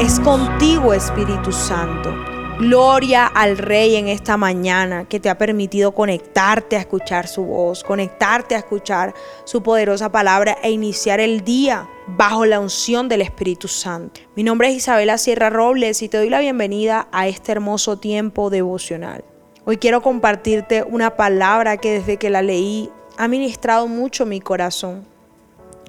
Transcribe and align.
es 0.00 0.18
contigo, 0.18 0.92
Espíritu 0.92 1.52
Santo. 1.52 2.12
Gloria 2.58 3.26
al 3.26 3.56
Rey 3.56 3.94
en 3.96 4.08
esta 4.08 4.36
mañana 4.36 5.04
que 5.04 5.20
te 5.20 5.30
ha 5.30 5.38
permitido 5.38 5.92
conectarte 5.92 6.76
a 6.76 6.80
escuchar 6.80 7.28
su 7.28 7.44
voz, 7.44 7.84
conectarte 7.84 8.54
a 8.54 8.58
escuchar 8.58 9.14
su 9.44 9.62
poderosa 9.62 10.10
palabra 10.10 10.58
e 10.62 10.70
iniciar 10.70 11.20
el 11.20 11.42
día 11.42 11.88
bajo 12.06 12.44
la 12.44 12.58
unción 12.58 13.08
del 13.08 13.22
Espíritu 13.22 13.68
Santo. 13.68 14.20
Mi 14.34 14.42
nombre 14.42 14.68
es 14.68 14.76
Isabela 14.76 15.16
Sierra 15.16 15.48
Robles 15.48 16.02
y 16.02 16.08
te 16.08 16.18
doy 16.18 16.28
la 16.28 16.40
bienvenida 16.40 17.08
a 17.12 17.28
este 17.28 17.52
hermoso 17.52 17.98
tiempo 17.98 18.50
devocional. 18.50 19.24
Hoy 19.64 19.76
quiero 19.76 20.02
compartirte 20.02 20.82
una 20.82 21.16
palabra 21.16 21.76
que 21.76 22.00
desde 22.00 22.16
que 22.16 22.30
la 22.30 22.42
leí 22.42 22.90
ha 23.16 23.28
ministrado 23.28 23.86
mucho 23.86 24.26
mi 24.26 24.40
corazón 24.40 25.06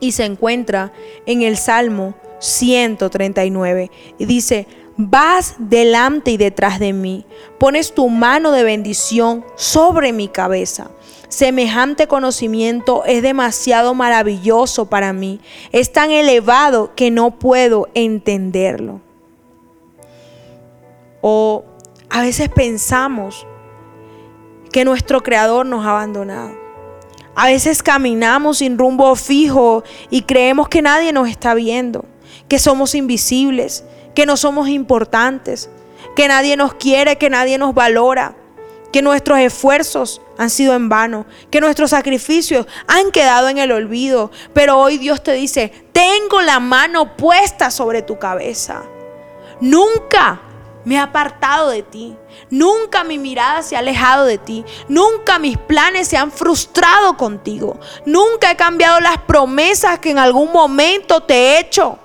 y 0.02 0.12
se 0.12 0.26
encuentra 0.26 0.92
en 1.26 1.44
el 1.44 1.56
Salmo 1.56 2.16
139 2.40 3.90
y 4.18 4.26
dice, 4.26 4.68
Vas 4.98 5.56
delante 5.58 6.32
y 6.32 6.38
detrás 6.38 6.78
de 6.78 6.92
mí, 6.92 7.26
pones 7.58 7.94
tu 7.94 8.10
mano 8.10 8.52
de 8.52 8.64
bendición 8.64 9.46
sobre 9.56 10.12
mi 10.12 10.28
cabeza. 10.28 10.92
Semejante 11.30 12.08
conocimiento 12.08 13.06
es 13.06 13.24
demasiado 13.24 13.94
maravilloso 13.94 14.88
para 14.88 15.14
mí, 15.14 15.40
es 15.72 15.94
tan 15.94 16.12
elevado 16.12 16.94
que 16.94 17.10
no 17.10 17.32
puedo 17.32 17.88
entenderlo. 17.94 19.00
O 21.22 21.64
a 22.10 22.22
veces 22.22 22.50
pensamos 22.50 23.48
que 24.72 24.84
nuestro 24.84 25.24
Creador 25.24 25.66
nos 25.66 25.86
ha 25.86 25.92
abandonado. 25.92 26.52
A 27.36 27.48
veces 27.48 27.82
caminamos 27.82 28.58
sin 28.58 28.78
rumbo 28.78 29.16
fijo 29.16 29.84
y 30.10 30.24
creemos 30.24 30.68
que 30.68 30.82
nadie 30.82 31.14
nos 31.14 31.30
está 31.30 31.54
viendo, 31.54 32.06
que 32.48 32.60
somos 32.60 32.94
invisibles, 32.94 33.84
que 34.14 34.26
no 34.26 34.36
somos 34.36 34.68
importantes, 34.68 35.70
que 36.16 36.28
nadie 36.28 36.58
nos 36.58 36.74
quiere, 36.74 37.18
que 37.18 37.30
nadie 37.30 37.58
nos 37.58 37.74
valora, 37.74 38.36
que 38.92 39.02
nuestros 39.02 39.40
esfuerzos 39.40 40.22
han 40.38 40.50
sido 40.50 40.74
en 40.74 40.90
vano, 40.90 41.26
que 41.50 41.62
nuestros 41.62 41.92
sacrificios 41.92 42.68
han 42.88 43.12
quedado 43.12 43.48
en 43.48 43.58
el 43.58 43.72
olvido. 43.72 44.32
Pero 44.54 44.78
hoy 44.78 44.98
Dios 44.98 45.24
te 45.24 45.34
dice, 45.34 45.72
tengo 45.94 46.42
la 46.42 46.60
mano 46.60 47.16
puesta 47.16 47.72
sobre 47.72 48.02
tu 48.02 48.20
cabeza. 48.20 48.84
Nunca 49.62 50.42
me 50.86 50.96
he 50.96 51.00
apartado 51.00 51.70
de 51.70 51.84
ti. 51.84 52.16
Nunca 52.50 53.04
mi 53.04 53.18
mirada 53.18 53.62
se 53.62 53.76
ha 53.76 53.80
alejado 53.80 54.26
de 54.26 54.38
ti. 54.38 54.66
Nunca 54.88 55.40
mis 55.40 55.58
planes 55.58 56.08
se 56.08 56.18
han 56.18 56.32
frustrado 56.32 57.18
contigo. 57.18 57.80
Nunca 58.06 58.52
he 58.52 58.56
cambiado 58.56 59.00
las 59.00 59.18
promesas 59.20 60.00
que 60.00 60.12
en 60.12 60.20
algún 60.20 60.52
momento 60.52 61.22
te 61.22 61.34
he 61.34 61.60
hecho. 61.60 62.00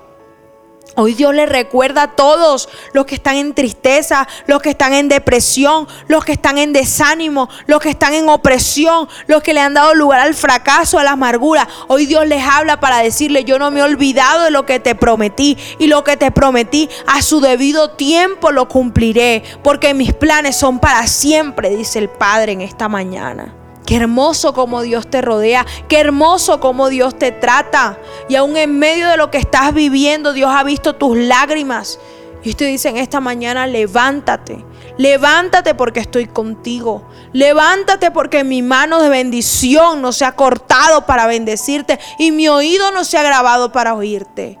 Hoy 0.99 1.13
Dios 1.13 1.31
le 1.35 1.45
recuerda 1.45 2.01
a 2.01 2.11
todos 2.15 2.69
los 2.91 3.05
que 3.05 3.13
están 3.13 3.35
en 3.35 3.53
tristeza, 3.53 4.27
los 4.47 4.63
que 4.63 4.71
están 4.71 4.95
en 4.95 5.07
depresión, 5.09 5.87
los 6.07 6.25
que 6.25 6.31
están 6.31 6.57
en 6.57 6.73
desánimo, 6.73 7.49
los 7.67 7.79
que 7.81 7.91
están 7.91 8.15
en 8.15 8.27
opresión, 8.27 9.07
los 9.27 9.43
que 9.43 9.53
le 9.53 9.59
han 9.59 9.75
dado 9.75 9.93
lugar 9.93 10.21
al 10.21 10.33
fracaso, 10.33 10.97
a 10.97 11.03
la 11.03 11.11
amargura. 11.11 11.67
Hoy 11.87 12.07
Dios 12.07 12.25
les 12.25 12.43
habla 12.43 12.79
para 12.79 12.97
decirle, 12.97 13.43
yo 13.43 13.59
no 13.59 13.69
me 13.69 13.81
he 13.81 13.83
olvidado 13.83 14.45
de 14.45 14.49
lo 14.49 14.65
que 14.65 14.79
te 14.79 14.95
prometí 14.95 15.55
y 15.77 15.85
lo 15.85 16.03
que 16.03 16.17
te 16.17 16.31
prometí 16.31 16.89
a 17.05 17.21
su 17.21 17.41
debido 17.41 17.91
tiempo 17.91 18.51
lo 18.51 18.67
cumpliré, 18.67 19.43
porque 19.63 19.93
mis 19.93 20.13
planes 20.13 20.55
son 20.55 20.79
para 20.79 21.05
siempre, 21.05 21.75
dice 21.75 21.99
el 21.99 22.09
Padre 22.09 22.53
en 22.53 22.61
esta 22.61 22.89
mañana. 22.89 23.66
Qué 23.87 23.95
hermoso 23.95 24.53
como 24.53 24.81
Dios 24.81 25.09
te 25.09 25.21
rodea, 25.21 25.65
qué 25.87 26.01
hermoso 26.01 26.59
como 26.59 26.89
Dios 26.89 27.17
te 27.17 27.31
trata. 27.31 27.97
Y 28.27 28.35
aún 28.35 28.57
en 28.57 28.77
medio 28.77 29.07
de 29.07 29.15
lo 29.15 29.31
que 29.31 29.37
estás 29.37 29.73
viviendo, 29.73 30.33
Dios 30.33 30.51
ha 30.53 30.65
visto 30.65 30.95
tus 30.95 31.15
lágrimas. 31.17 31.97
Y 32.43 32.49
usted 32.49 32.67
dice 32.67 32.89
en 32.89 32.97
esta 32.97 33.21
mañana, 33.21 33.65
levántate, 33.65 34.65
levántate 34.97 35.73
porque 35.73 36.01
estoy 36.01 36.25
contigo. 36.27 37.07
Levántate 37.31 38.11
porque 38.11 38.43
mi 38.43 38.61
mano 38.61 39.01
de 39.01 39.07
bendición 39.07 40.01
no 40.01 40.11
se 40.11 40.25
ha 40.25 40.33
cortado 40.33 41.05
para 41.05 41.25
bendecirte 41.25 41.97
y 42.19 42.31
mi 42.31 42.49
oído 42.49 42.91
no 42.91 43.05
se 43.05 43.17
ha 43.17 43.23
grabado 43.23 43.71
para 43.71 43.95
oírte. 43.95 44.59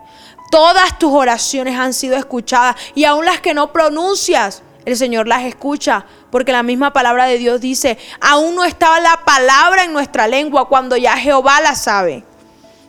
Todas 0.51 0.97
tus 0.99 1.11
oraciones 1.11 1.77
han 1.77 1.93
sido 1.93 2.15
escuchadas 2.15 2.77
y 2.95 3.03
aún 3.03 3.25
las 3.25 3.41
que 3.41 3.53
no 3.53 3.73
pronuncias, 3.73 4.63
el 4.87 4.95
Señor 4.95 5.27
las 5.27 5.43
escucha, 5.43 6.05
porque 6.31 6.53
la 6.53 6.63
misma 6.63 6.93
palabra 6.93 7.25
de 7.25 7.37
Dios 7.37 7.59
dice, 7.59 7.97
aún 8.21 8.55
no 8.55 8.63
estaba 8.63 9.01
la 9.01 9.19
palabra 9.25 9.83
en 9.83 9.91
nuestra 9.91 10.27
lengua 10.27 10.69
cuando 10.69 10.95
ya 10.95 11.17
Jehová 11.17 11.59
la 11.59 11.75
sabe. 11.75 12.23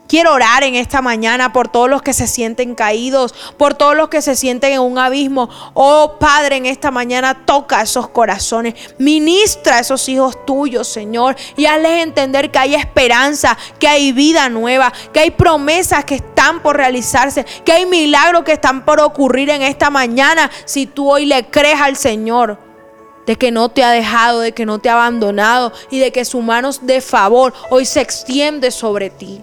Quiero 0.08 0.32
orar 0.32 0.64
en 0.64 0.74
esta 0.74 1.02
mañana 1.02 1.52
por 1.52 1.68
todos 1.68 1.90
los 1.90 2.00
que 2.00 2.14
se 2.14 2.26
sienten 2.26 2.74
caídos, 2.74 3.34
por 3.58 3.74
todos 3.74 3.94
los 3.94 4.08
que 4.08 4.22
se 4.22 4.36
sienten 4.36 4.72
en 4.72 4.80
un 4.80 4.98
abismo. 4.98 5.50
Oh 5.74 6.16
Padre, 6.18 6.56
en 6.56 6.64
esta 6.64 6.90
mañana 6.90 7.44
toca 7.44 7.82
esos 7.82 8.08
corazones, 8.08 8.72
ministra 8.96 9.76
a 9.76 9.80
esos 9.80 10.08
hijos 10.08 10.46
tuyos, 10.46 10.88
Señor, 10.88 11.36
y 11.58 11.66
hazles 11.66 12.02
entender 12.02 12.50
que 12.50 12.58
hay 12.58 12.74
esperanza, 12.74 13.58
que 13.78 13.86
hay 13.86 14.12
vida 14.12 14.48
nueva, 14.48 14.94
que 15.12 15.20
hay 15.20 15.30
promesas 15.30 16.06
que 16.06 16.14
están 16.14 16.62
por 16.62 16.78
realizarse, 16.78 17.44
que 17.66 17.72
hay 17.72 17.84
milagros 17.84 18.44
que 18.44 18.52
están 18.52 18.86
por 18.86 19.00
ocurrir 19.00 19.50
en 19.50 19.60
esta 19.60 19.90
mañana 19.90 20.50
si 20.64 20.86
tú 20.86 21.10
hoy 21.10 21.26
le 21.26 21.50
crees 21.50 21.82
al 21.82 21.96
Señor 21.96 22.58
de 23.26 23.36
que 23.36 23.50
no 23.50 23.68
te 23.68 23.84
ha 23.84 23.90
dejado, 23.90 24.40
de 24.40 24.52
que 24.52 24.64
no 24.64 24.78
te 24.78 24.88
ha 24.88 24.94
abandonado 24.94 25.70
y 25.90 25.98
de 25.98 26.12
que 26.12 26.24
su 26.24 26.40
mano 26.40 26.70
de 26.80 27.02
favor 27.02 27.52
hoy 27.68 27.84
se 27.84 28.00
extiende 28.00 28.70
sobre 28.70 29.10
ti. 29.10 29.42